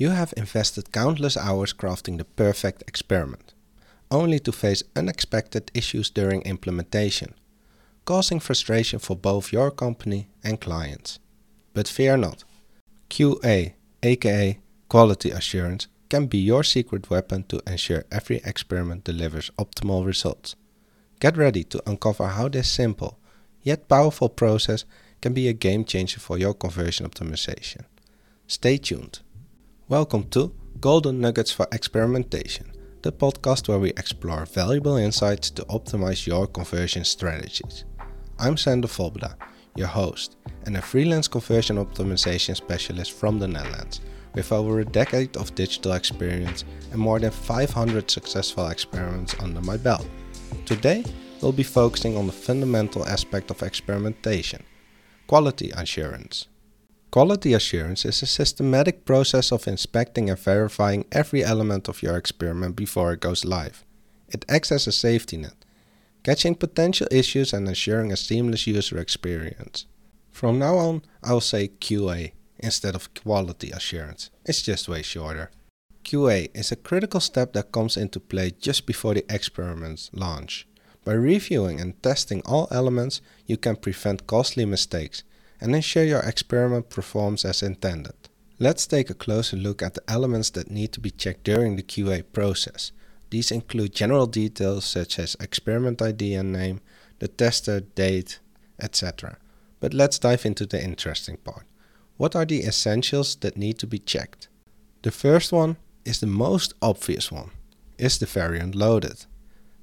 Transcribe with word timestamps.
You 0.00 0.10
have 0.10 0.32
invested 0.36 0.92
countless 0.92 1.36
hours 1.36 1.72
crafting 1.72 2.18
the 2.18 2.24
perfect 2.24 2.82
experiment, 2.86 3.52
only 4.12 4.38
to 4.38 4.52
face 4.52 4.84
unexpected 4.94 5.72
issues 5.74 6.08
during 6.08 6.42
implementation, 6.42 7.34
causing 8.04 8.38
frustration 8.38 9.00
for 9.00 9.16
both 9.16 9.52
your 9.52 9.72
company 9.72 10.28
and 10.44 10.60
clients. 10.60 11.18
But 11.74 11.88
fear 11.88 12.16
not. 12.16 12.44
QA, 13.10 13.74
aka 14.04 14.60
quality 14.88 15.32
assurance, 15.32 15.88
can 16.08 16.26
be 16.26 16.38
your 16.38 16.62
secret 16.62 17.10
weapon 17.10 17.42
to 17.48 17.60
ensure 17.66 18.04
every 18.12 18.40
experiment 18.44 19.02
delivers 19.02 19.50
optimal 19.58 20.06
results. 20.06 20.54
Get 21.18 21.36
ready 21.36 21.64
to 21.64 21.82
uncover 21.90 22.28
how 22.28 22.48
this 22.48 22.70
simple 22.70 23.18
yet 23.62 23.88
powerful 23.88 24.28
process 24.28 24.84
can 25.20 25.34
be 25.34 25.48
a 25.48 25.52
game 25.52 25.84
changer 25.84 26.20
for 26.20 26.38
your 26.38 26.54
conversion 26.54 27.04
optimization. 27.04 27.82
Stay 28.46 28.78
tuned. 28.78 29.18
Welcome 29.90 30.24
to 30.32 30.54
Golden 30.80 31.18
Nuggets 31.18 31.50
for 31.50 31.66
Experimentation, 31.72 32.70
the 33.00 33.10
podcast 33.10 33.68
where 33.68 33.78
we 33.78 33.88
explore 33.92 34.44
valuable 34.44 34.96
insights 34.96 35.48
to 35.52 35.62
optimize 35.62 36.26
your 36.26 36.46
conversion 36.46 37.04
strategies. 37.04 37.86
I'm 38.38 38.58
Sander 38.58 38.86
Volbeda, 38.86 39.36
your 39.76 39.86
host, 39.86 40.36
and 40.66 40.76
a 40.76 40.82
freelance 40.82 41.26
conversion 41.26 41.78
optimization 41.78 42.54
specialist 42.54 43.12
from 43.12 43.38
the 43.38 43.48
Netherlands 43.48 44.02
with 44.34 44.52
over 44.52 44.80
a 44.80 44.84
decade 44.84 45.34
of 45.38 45.54
digital 45.54 45.92
experience 45.92 46.66
and 46.92 47.00
more 47.00 47.18
than 47.18 47.30
500 47.30 48.10
successful 48.10 48.68
experiments 48.68 49.36
under 49.40 49.62
my 49.62 49.78
belt. 49.78 50.06
Today, 50.66 51.02
we'll 51.40 51.50
be 51.50 51.62
focusing 51.62 52.14
on 52.14 52.26
the 52.26 52.32
fundamental 52.32 53.06
aspect 53.06 53.50
of 53.50 53.62
experimentation 53.62 54.62
quality 55.26 55.70
assurance. 55.70 56.46
Quality 57.10 57.54
assurance 57.54 58.04
is 58.04 58.22
a 58.22 58.26
systematic 58.26 59.06
process 59.06 59.50
of 59.50 59.66
inspecting 59.66 60.28
and 60.28 60.38
verifying 60.38 61.06
every 61.10 61.42
element 61.42 61.88
of 61.88 62.02
your 62.02 62.18
experiment 62.18 62.76
before 62.76 63.14
it 63.14 63.20
goes 63.20 63.46
live. 63.46 63.82
It 64.28 64.44
acts 64.46 64.70
as 64.70 64.86
a 64.86 64.92
safety 64.92 65.38
net, 65.38 65.64
catching 66.22 66.54
potential 66.54 67.06
issues 67.10 67.54
and 67.54 67.66
ensuring 67.66 68.12
a 68.12 68.16
seamless 68.16 68.66
user 68.66 68.98
experience. 68.98 69.86
From 70.30 70.58
now 70.58 70.76
on, 70.76 71.02
I 71.24 71.32
will 71.32 71.40
say 71.40 71.68
QA 71.68 72.32
instead 72.58 72.94
of 72.94 73.14
quality 73.14 73.70
assurance. 73.70 74.30
It's 74.44 74.60
just 74.60 74.86
way 74.86 75.00
shorter. 75.00 75.50
QA 76.04 76.50
is 76.54 76.70
a 76.70 76.76
critical 76.76 77.20
step 77.20 77.54
that 77.54 77.72
comes 77.72 77.96
into 77.96 78.20
play 78.20 78.52
just 78.60 78.84
before 78.84 79.14
the 79.14 79.24
experiment's 79.34 80.10
launch. 80.12 80.68
By 81.04 81.14
reviewing 81.14 81.80
and 81.80 82.00
testing 82.02 82.42
all 82.44 82.68
elements, 82.70 83.22
you 83.46 83.56
can 83.56 83.76
prevent 83.76 84.26
costly 84.26 84.66
mistakes 84.66 85.22
and 85.60 85.74
ensure 85.74 86.04
your 86.04 86.20
experiment 86.20 86.88
performs 86.88 87.44
as 87.44 87.62
intended. 87.62 88.14
Let's 88.58 88.86
take 88.86 89.08
a 89.10 89.14
closer 89.14 89.56
look 89.56 89.82
at 89.82 89.94
the 89.94 90.02
elements 90.08 90.50
that 90.50 90.70
need 90.70 90.92
to 90.92 91.00
be 91.00 91.10
checked 91.10 91.44
during 91.44 91.76
the 91.76 91.82
QA 91.82 92.24
process. 92.32 92.92
These 93.30 93.50
include 93.50 93.94
general 93.94 94.26
details 94.26 94.84
such 94.84 95.18
as 95.18 95.36
experiment 95.38 96.02
ID 96.02 96.34
and 96.34 96.52
name, 96.52 96.80
the 97.18 97.28
tester, 97.28 97.80
date, 97.80 98.40
etc. 98.80 99.38
But 99.80 99.94
let's 99.94 100.18
dive 100.18 100.44
into 100.44 100.66
the 100.66 100.82
interesting 100.82 101.36
part. 101.36 101.66
What 102.16 102.34
are 102.34 102.44
the 102.44 102.62
essentials 102.62 103.36
that 103.36 103.56
need 103.56 103.78
to 103.78 103.86
be 103.86 103.98
checked? 103.98 104.48
The 105.02 105.12
first 105.12 105.52
one 105.52 105.76
is 106.04 106.18
the 106.18 106.26
most 106.26 106.74
obvious 106.82 107.30
one. 107.30 107.50
Is 107.96 108.18
the 108.18 108.26
variant 108.26 108.74
loaded? 108.74 109.26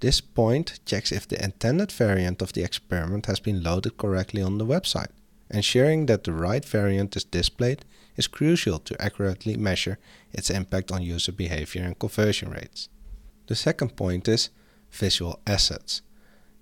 This 0.00 0.20
point 0.20 0.80
checks 0.84 1.12
if 1.12 1.28
the 1.28 1.42
intended 1.42 1.92
variant 1.92 2.42
of 2.42 2.52
the 2.52 2.64
experiment 2.64 3.26
has 3.26 3.38
been 3.38 3.62
loaded 3.62 3.96
correctly 3.96 4.42
on 4.42 4.58
the 4.58 4.66
website. 4.66 5.10
Ensuring 5.50 6.06
that 6.06 6.24
the 6.24 6.32
right 6.32 6.64
variant 6.64 7.14
is 7.16 7.24
displayed 7.24 7.84
is 8.16 8.26
crucial 8.26 8.78
to 8.80 9.00
accurately 9.00 9.56
measure 9.56 9.98
its 10.32 10.50
impact 10.50 10.90
on 10.90 11.02
user 11.02 11.32
behavior 11.32 11.82
and 11.82 11.98
conversion 11.98 12.50
rates. 12.50 12.88
The 13.46 13.54
second 13.54 13.96
point 13.96 14.26
is 14.26 14.50
visual 14.90 15.40
assets. 15.46 16.02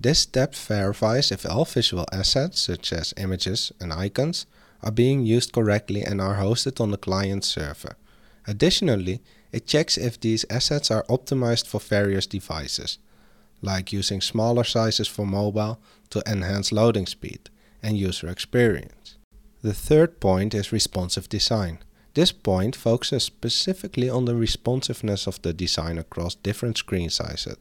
This 0.00 0.20
step 0.20 0.54
verifies 0.54 1.32
if 1.32 1.44
all 1.44 1.64
visual 1.64 2.06
assets, 2.12 2.60
such 2.60 2.92
as 2.92 3.14
images 3.16 3.72
and 3.80 3.92
icons, 3.92 4.46
are 4.80 4.92
being 4.92 5.26
used 5.26 5.52
correctly 5.52 6.02
and 6.02 6.20
are 6.20 6.36
hosted 6.36 6.80
on 6.80 6.92
the 6.92 6.96
client 6.96 7.44
server. 7.44 7.96
Additionally, 8.46 9.20
it 9.50 9.66
checks 9.66 9.98
if 9.98 10.20
these 10.20 10.44
assets 10.48 10.90
are 10.90 11.04
optimized 11.08 11.66
for 11.66 11.80
various 11.80 12.26
devices, 12.26 12.98
like 13.60 13.92
using 13.92 14.20
smaller 14.20 14.62
sizes 14.62 15.08
for 15.08 15.26
mobile 15.26 15.80
to 16.10 16.22
enhance 16.26 16.70
loading 16.70 17.06
speed 17.06 17.50
and 17.82 17.96
user 17.96 18.28
experience. 18.28 19.16
The 19.62 19.74
third 19.74 20.20
point 20.20 20.54
is 20.54 20.72
responsive 20.72 21.28
design. 21.28 21.78
This 22.14 22.32
point 22.32 22.74
focuses 22.74 23.24
specifically 23.24 24.08
on 24.08 24.24
the 24.24 24.34
responsiveness 24.34 25.26
of 25.26 25.40
the 25.42 25.52
design 25.52 25.98
across 25.98 26.34
different 26.34 26.78
screen 26.78 27.10
sizes. 27.10 27.56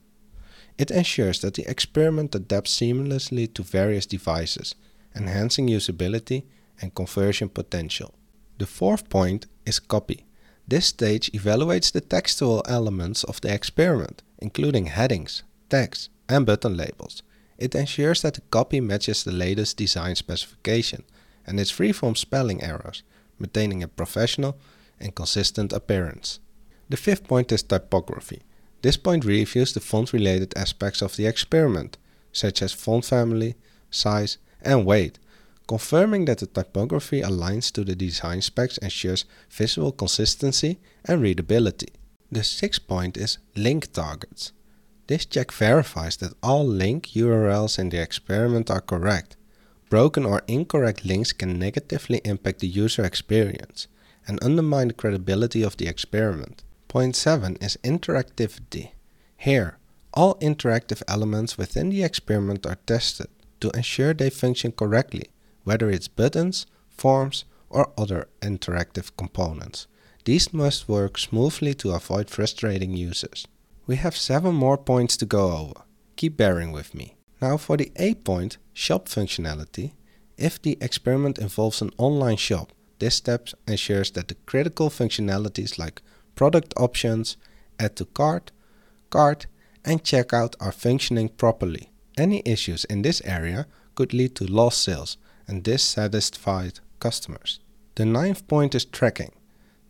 It 0.78 0.92
ensures 0.92 1.42
that 1.42 1.56
the 1.56 1.70
experiment 1.70 2.36
adapts 2.36 2.76
seamlessly 2.80 3.52
to 3.54 3.64
various 3.64 4.06
devices, 4.06 4.76
enhancing 5.16 5.68
usability 5.68 6.44
and 6.82 6.94
conversion 6.94 7.50
potential. 7.50 8.14
The 8.60 8.68
fourth 8.68 9.10
point 9.10 9.48
is 9.66 9.80
copy. 9.80 10.26
This 10.68 10.88
stage 10.88 11.32
evaluates 11.32 11.92
the 11.92 12.02
textual 12.02 12.62
elements 12.68 13.24
of 13.24 13.42
the 13.42 13.54
experiment, 13.54 14.22
including 14.40 14.88
headings, 14.88 15.44
tags, 15.70 16.10
and 16.30 16.46
button 16.46 16.78
labels. 16.78 17.24
It 17.58 17.76
ensures 17.76 18.22
that 18.22 18.36
the 18.36 18.42
copy 18.42 18.80
matches 18.80 19.24
the 19.24 19.32
latest 19.32 19.78
design 19.78 20.16
specification 20.16 21.04
and 21.46 21.60
is 21.60 21.72
free 21.72 21.92
from 21.92 22.16
spelling 22.16 22.64
errors, 22.64 23.04
maintaining 23.40 23.84
a 23.84 23.88
professional 23.88 24.58
and 25.00 25.16
consistent 25.16 25.74
appearance. 25.74 26.40
The 26.90 26.98
fifth 26.98 27.28
point 27.28 27.52
is 27.52 27.64
typography. 27.64 28.42
This 28.82 28.98
point 28.98 29.26
reviews 29.26 29.74
the 29.74 29.80
font 29.80 30.14
related 30.14 30.56
aspects 30.56 31.02
of 31.02 31.16
the 31.16 31.26
experiment, 31.26 31.98
such 32.32 32.62
as 32.62 32.74
font 32.74 33.06
family, 33.06 33.56
size, 33.90 34.38
and 34.62 34.86
weight, 34.86 35.20
Confirming 35.68 36.26
that 36.26 36.38
the 36.38 36.48
typography 36.48 37.22
aligns 37.22 37.74
to 37.74 37.84
the 37.84 37.96
design 37.96 38.42
specs 38.42 38.78
ensures 38.78 39.26
visual 39.50 39.92
consistency 39.92 40.80
and 41.04 41.22
readability. 41.22 41.90
The 42.32 42.44
sixth 42.44 42.88
point 42.88 43.18
is 43.18 43.38
link 43.54 43.92
targets. 43.92 44.54
This 45.08 45.26
check 45.26 45.52
verifies 45.52 46.18
that 46.18 46.34
all 46.44 46.66
link 46.66 47.08
URLs 47.16 47.80
in 47.80 47.90
the 47.90 48.02
experiment 48.02 48.70
are 48.70 48.82
correct. 48.82 49.38
Broken 49.90 50.26
or 50.26 50.42
incorrect 50.48 51.06
links 51.06 51.32
can 51.32 51.58
negatively 51.58 52.20
impact 52.26 52.60
the 52.60 52.68
user 52.68 53.06
experience 53.06 53.88
and 54.28 54.44
undermine 54.44 54.90
the 54.90 54.94
credibility 54.94 55.64
of 55.64 55.78
the 55.78 55.88
experiment. 55.88 56.64
Point 56.90 57.16
7 57.16 57.56
is 57.62 57.78
interactivity. 57.84 58.92
Here, 59.38 59.78
all 60.14 60.36
interactive 60.36 61.02
elements 61.08 61.58
within 61.58 61.90
the 61.90 62.04
experiment 62.04 62.66
are 62.66 62.80
tested 62.86 63.28
to 63.62 63.72
ensure 63.72 64.14
they 64.14 64.30
function 64.30 64.72
correctly 64.74 65.30
whether 65.68 65.90
it's 65.90 66.08
buttons, 66.08 66.66
forms, 66.90 67.44
or 67.70 67.92
other 67.98 68.30
interactive 68.42 69.12
components. 69.18 69.86
These 70.24 70.54
must 70.54 70.88
work 70.88 71.18
smoothly 71.18 71.74
to 71.76 71.92
avoid 71.92 72.30
frustrating 72.30 72.96
users. 72.96 73.48
We 73.88 73.96
have 73.96 74.16
7 74.16 74.54
more 74.54 74.78
points 74.78 75.18
to 75.18 75.26
go 75.26 75.52
over. 75.52 75.82
Keep 76.18 76.38
bearing 76.38 76.72
with 76.74 76.94
me. 76.94 77.16
Now 77.42 77.58
for 77.58 77.78
the 77.78 77.92
8th 77.96 78.24
point, 78.24 78.58
shop 78.74 79.08
functionality. 79.08 79.94
If 80.38 80.62
the 80.62 80.78
experiment 80.82 81.40
involves 81.40 81.82
an 81.82 81.92
online 81.98 82.38
shop, 82.38 82.74
this 83.00 83.16
step 83.16 83.48
ensures 83.68 84.12
that 84.12 84.28
the 84.28 84.36
critical 84.46 84.90
functionalities 84.90 85.80
like 85.80 86.02
product 86.36 86.74
options, 86.78 87.38
add 87.80 87.96
to 87.96 88.06
cart, 88.06 88.52
cart, 89.10 89.48
and 89.86 90.04
checkout 90.04 90.56
are 90.60 90.72
functioning 90.72 91.30
properly. 91.30 91.92
Any 92.18 92.42
issues 92.46 92.86
in 92.86 93.04
this 93.04 93.22
area 93.24 93.68
could 93.96 94.14
lead 94.14 94.36
to 94.36 94.46
lost 94.46 94.84
sales, 94.84 95.18
and 95.48 95.64
dissatisfied 95.64 96.80
customers. 97.00 97.60
The 97.96 98.06
ninth 98.06 98.48
point 98.48 98.76
is 98.76 98.86
tracking. 98.86 99.32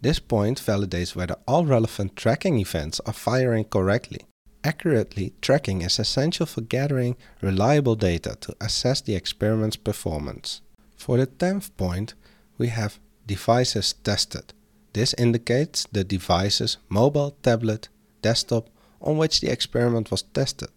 This 0.01 0.19
point 0.19 0.61
validates 0.61 1.15
whether 1.15 1.35
all 1.47 1.65
relevant 1.65 2.15
tracking 2.15 2.59
events 2.59 3.01
are 3.05 3.13
firing 3.13 3.65
correctly. 3.65 4.27
Accurately 4.63 5.33
tracking 5.41 5.81
is 5.81 5.97
essential 5.97 6.45
for 6.45 6.61
gathering 6.61 7.15
reliable 7.41 7.95
data 7.95 8.37
to 8.41 8.55
assess 8.61 9.01
the 9.01 9.15
experiment's 9.15 9.77
performance. 9.77 10.61
For 10.97 11.17
the 11.17 11.25
tenth 11.25 11.75
point, 11.77 12.13
we 12.57 12.67
have 12.67 12.99
devices 13.25 13.93
tested. 14.03 14.53
This 14.93 15.15
indicates 15.17 15.87
the 15.91 16.03
devices, 16.03 16.77
mobile, 16.89 17.37
tablet, 17.41 17.89
desktop, 18.21 18.69
on 19.01 19.17
which 19.17 19.41
the 19.41 19.51
experiment 19.51 20.11
was 20.11 20.23
tested. 20.23 20.69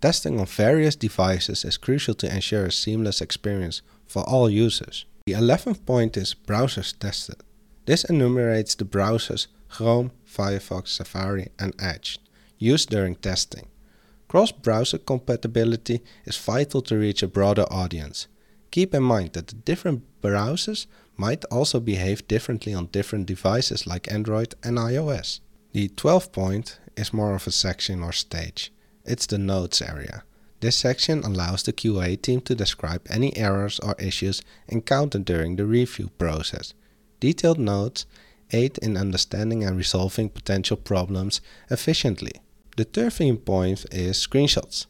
Testing 0.00 0.40
on 0.40 0.46
various 0.46 0.96
devices 0.96 1.64
is 1.64 1.76
crucial 1.76 2.14
to 2.14 2.34
ensure 2.34 2.66
a 2.66 2.72
seamless 2.72 3.20
experience 3.20 3.82
for 4.06 4.22
all 4.22 4.48
users. 4.48 5.04
The 5.26 5.34
11th 5.34 5.84
point 5.84 6.16
is 6.16 6.34
browsers 6.34 6.98
tested. 6.98 7.42
This 7.90 8.04
enumerates 8.04 8.76
the 8.76 8.84
browsers 8.84 9.48
Chrome, 9.68 10.12
Firefox, 10.24 10.90
Safari, 10.90 11.48
and 11.58 11.74
Edge 11.80 12.20
used 12.56 12.88
during 12.88 13.16
testing. 13.16 13.66
Cross-browser 14.28 14.98
compatibility 14.98 16.00
is 16.24 16.36
vital 16.36 16.82
to 16.82 16.96
reach 16.96 17.24
a 17.24 17.26
broader 17.26 17.64
audience. 17.68 18.28
Keep 18.70 18.94
in 18.94 19.02
mind 19.02 19.32
that 19.32 19.48
the 19.48 19.56
different 19.56 20.04
browsers 20.22 20.86
might 21.16 21.44
also 21.46 21.80
behave 21.80 22.28
differently 22.28 22.72
on 22.72 22.86
different 22.92 23.26
devices 23.26 23.88
like 23.88 24.12
Android 24.12 24.54
and 24.62 24.78
iOS. 24.78 25.40
The 25.72 25.88
12th 25.88 26.30
point 26.30 26.78
is 26.96 27.12
more 27.12 27.34
of 27.34 27.48
a 27.48 27.50
section 27.50 28.04
or 28.04 28.12
stage. 28.12 28.72
It's 29.04 29.26
the 29.26 29.36
notes 29.36 29.82
area. 29.82 30.22
This 30.60 30.76
section 30.76 31.24
allows 31.24 31.64
the 31.64 31.72
QA 31.72 32.22
team 32.22 32.40
to 32.42 32.54
describe 32.54 33.04
any 33.10 33.36
errors 33.36 33.80
or 33.80 33.96
issues 33.98 34.42
encountered 34.68 35.24
during 35.24 35.56
the 35.56 35.66
review 35.66 36.10
process. 36.18 36.72
Detailed 37.20 37.58
notes 37.58 38.06
aid 38.52 38.78
in 38.78 38.96
understanding 38.96 39.62
and 39.62 39.76
resolving 39.76 40.28
potential 40.28 40.76
problems 40.76 41.40
efficiently. 41.70 42.32
The 42.76 42.84
13th 42.84 43.44
point 43.44 43.84
is 43.92 44.16
screenshots. 44.16 44.86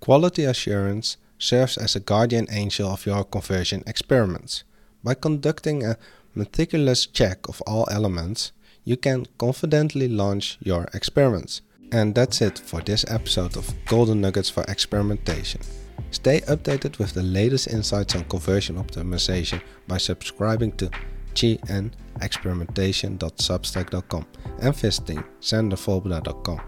Quality 0.00 0.44
assurance 0.44 1.16
serves 1.38 1.76
as 1.76 1.94
a 1.96 2.00
guardian 2.00 2.46
angel 2.50 2.90
of 2.90 3.06
your 3.06 3.24
conversion 3.24 3.82
experiments. 3.86 4.64
By 5.02 5.14
conducting 5.14 5.84
a 5.84 5.96
meticulous 6.34 7.06
check 7.06 7.48
of 7.48 7.62
all 7.66 7.88
elements, 7.90 8.52
you 8.84 8.96
can 8.96 9.26
confidently 9.38 10.08
launch 10.08 10.58
your 10.60 10.86
experiments. 10.94 11.60
And 11.92 12.14
that's 12.14 12.40
it 12.40 12.58
for 12.58 12.80
this 12.80 13.04
episode 13.08 13.56
of 13.56 13.72
Golden 13.86 14.20
Nuggets 14.20 14.50
for 14.50 14.64
Experimentation. 14.64 15.60
Stay 16.10 16.40
updated 16.42 16.98
with 16.98 17.14
the 17.14 17.22
latest 17.22 17.68
insights 17.68 18.16
on 18.16 18.24
conversion 18.24 18.76
optimization 18.76 19.62
by 19.86 19.96
subscribing 19.98 20.72
to 20.72 20.90
gnexperimentation.substack.com 21.34 24.26
and 24.60 24.76
visiting 24.76 25.22
sandervolbeda.com. 25.40 26.60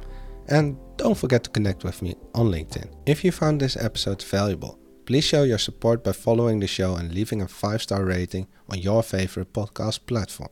And 0.48 0.76
don't 0.96 1.16
forget 1.16 1.44
to 1.44 1.50
connect 1.50 1.84
with 1.84 2.02
me 2.02 2.16
on 2.34 2.46
LinkedIn. 2.46 2.90
If 3.06 3.24
you 3.24 3.30
found 3.32 3.60
this 3.60 3.76
episode 3.76 4.22
valuable, 4.22 4.78
please 5.04 5.24
show 5.24 5.42
your 5.42 5.58
support 5.58 6.04
by 6.04 6.12
following 6.12 6.60
the 6.60 6.66
show 6.66 6.96
and 6.96 7.12
leaving 7.12 7.42
a 7.42 7.48
5 7.48 7.82
star 7.82 8.02
rating 8.04 8.46
on 8.68 8.78
your 8.78 9.02
favorite 9.02 9.52
podcast 9.52 10.06
platform. 10.06 10.50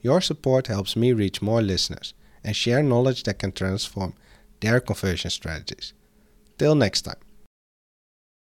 Your 0.00 0.20
support 0.20 0.66
helps 0.66 0.96
me 0.96 1.12
reach 1.12 1.42
more 1.42 1.62
listeners 1.62 2.14
and 2.44 2.54
share 2.54 2.82
knowledge 2.82 3.24
that 3.24 3.38
can 3.38 3.52
transform 3.52 4.14
their 4.60 4.80
conversion 4.80 5.30
strategies. 5.30 5.92
Till 6.58 6.74
next 6.74 7.02
time. 7.02 7.16